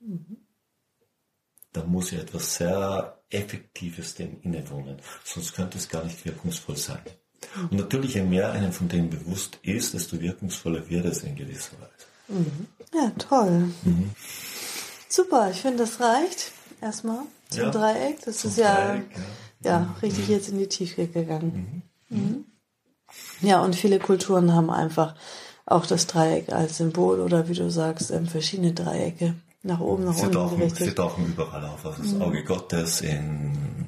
Mhm. 0.00 0.38
Da 1.72 1.84
muss 1.84 2.10
ja 2.10 2.20
etwas 2.20 2.56
sehr 2.56 3.20
Effektives 3.30 4.14
dem 4.14 4.40
innewohnen, 4.42 4.98
sonst 5.24 5.54
könnte 5.54 5.78
es 5.78 5.88
gar 5.88 6.04
nicht 6.04 6.24
wirkungsvoll 6.24 6.76
sein. 6.76 7.02
Mhm. 7.54 7.68
Und 7.68 7.76
natürlich, 7.78 8.14
je 8.14 8.22
mehr 8.22 8.52
einem 8.52 8.72
von 8.72 8.88
dem 8.88 9.10
bewusst 9.10 9.58
ist, 9.62 9.94
desto 9.94 10.20
wirkungsvoller 10.20 10.88
wird 10.88 11.06
es 11.06 11.22
in 11.22 11.34
gewisser 11.34 11.72
Weise. 11.80 12.06
Mhm. 12.28 12.66
Ja, 12.94 13.10
toll. 13.18 13.72
Mhm. 13.84 14.10
Super, 15.08 15.50
ich 15.50 15.60
finde, 15.60 15.78
das 15.78 16.00
reicht 16.00 16.52
erstmal 16.80 17.22
zum 17.50 17.62
ja, 17.64 17.70
Dreieck. 17.70 18.24
Das 18.24 18.44
ist 18.44 18.58
ja, 18.58 18.74
Dreieck, 18.74 19.10
ja. 19.62 19.70
ja, 19.70 19.96
richtig 20.02 20.28
jetzt 20.28 20.48
in 20.48 20.58
die 20.58 20.68
Tiefe 20.68 21.06
gegangen. 21.06 21.82
Mhm. 23.46 23.48
Mhm. 23.48 23.50
Ja, 23.50 23.60
und 23.62 23.76
viele 23.76 23.98
Kulturen 23.98 24.52
haben 24.52 24.70
einfach 24.70 25.14
auch 25.64 25.86
das 25.86 26.06
Dreieck 26.06 26.52
als 26.52 26.78
Symbol 26.78 27.20
oder 27.20 27.48
wie 27.48 27.54
du 27.54 27.70
sagst, 27.70 28.10
ähm, 28.10 28.26
verschiedene 28.26 28.72
Dreiecke 28.72 29.34
nach 29.62 29.80
oben, 29.80 30.04
nach 30.04 30.16
unten 30.16 30.56
gerichtet. 30.56 30.88
Sie 30.88 30.94
tauchen 30.94 31.26
überall 31.26 31.64
auf. 31.64 31.84
Also 31.84 32.02
das 32.02 32.12
mhm. 32.12 32.22
Auge 32.22 32.44
Gottes 32.44 33.00
in 33.00 33.86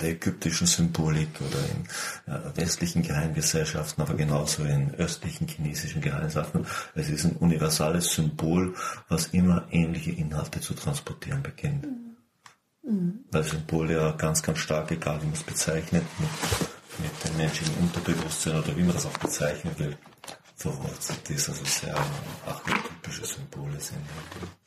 der 0.00 0.10
ägyptischen 0.10 0.66
Symbolik 0.66 1.28
oder 1.40 1.58
in 1.58 2.34
äh, 2.34 2.56
westlichen 2.56 3.02
Geheimgesellschaften, 3.02 4.02
aber 4.02 4.14
genauso 4.14 4.64
in 4.64 4.94
östlichen 4.94 5.46
chinesischen 5.46 6.00
Geheimgesellschaften. 6.00 6.66
Es 6.94 7.10
ist 7.10 7.24
ein 7.24 7.36
universales 7.36 8.12
Symbol, 8.12 8.74
was 9.08 9.26
immer 9.28 9.66
ähnliche 9.70 10.12
Inhalte 10.12 10.60
zu 10.60 10.74
transportieren 10.74 11.42
beginnt. 11.42 11.86
Mhm. 12.84 13.24
weil 13.30 13.44
Symbole 13.44 13.94
ja 13.94 14.10
ganz, 14.12 14.42
ganz 14.42 14.58
stark, 14.58 14.90
egal 14.90 15.20
wie 15.22 15.26
man 15.26 15.34
es 15.34 15.44
bezeichnet, 15.44 16.02
mit, 16.18 16.30
mit 17.02 17.24
dem 17.24 17.36
menschlichen 17.36 17.74
Unterbewusstsein 17.76 18.58
oder 18.58 18.76
wie 18.76 18.82
man 18.82 18.94
das 18.94 19.06
auch 19.06 19.18
bezeichnen 19.18 19.74
will, 19.78 19.96
verwurzelt 20.56 21.30
ist, 21.30 21.48
also 21.48 21.64
sehr 21.64 21.96
archetypische 22.46 23.24
Symbole 23.24 23.80
sind. 23.80 23.98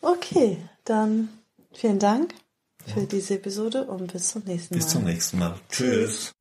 Okay, 0.02 0.58
dann 0.84 1.30
vielen 1.74 2.00
Dank 2.00 2.34
für 2.86 3.02
diese 3.02 3.36
Episode 3.36 3.86
und 3.86 4.12
bis 4.12 4.30
zum 4.30 4.44
nächsten 4.46 4.76
Mal. 4.76 4.80
Bis 4.80 4.90
zum 4.90 5.04
nächsten 5.04 5.40
Mal. 5.40 5.60
Tschüss. 5.70 6.32